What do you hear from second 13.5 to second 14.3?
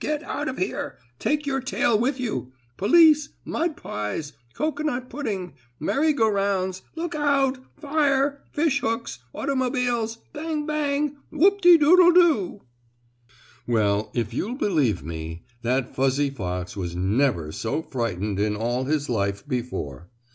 Well,